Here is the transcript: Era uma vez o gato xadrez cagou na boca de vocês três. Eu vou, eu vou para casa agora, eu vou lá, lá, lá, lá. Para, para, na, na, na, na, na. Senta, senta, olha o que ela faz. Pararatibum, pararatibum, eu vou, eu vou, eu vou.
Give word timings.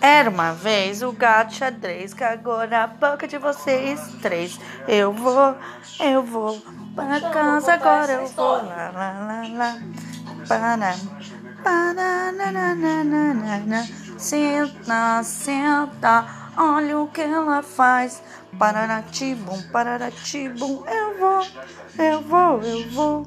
Era 0.00 0.30
uma 0.30 0.52
vez 0.52 1.02
o 1.02 1.10
gato 1.10 1.54
xadrez 1.54 2.14
cagou 2.14 2.66
na 2.68 2.86
boca 2.86 3.26
de 3.26 3.36
vocês 3.36 4.00
três. 4.22 4.58
Eu 4.86 5.12
vou, 5.12 5.56
eu 5.98 6.22
vou 6.22 6.60
para 6.94 7.20
casa 7.20 7.74
agora, 7.74 8.12
eu 8.12 8.26
vou 8.28 8.52
lá, 8.52 8.90
lá, 8.94 9.12
lá, 9.26 9.42
lá. 9.56 9.78
Para, 10.46 10.94
para, 11.62 11.92
na, 11.94 12.32
na, 12.32 12.74
na, 12.74 13.04
na, 13.04 13.58
na. 13.58 13.86
Senta, 14.16 15.22
senta, 15.24 16.26
olha 16.56 16.98
o 16.98 17.08
que 17.08 17.20
ela 17.20 17.62
faz. 17.62 18.22
Pararatibum, 18.56 19.62
pararatibum, 19.70 20.84
eu 20.86 21.18
vou, 21.18 21.46
eu 21.98 22.22
vou, 22.22 22.62
eu 22.62 22.90
vou. 22.90 23.26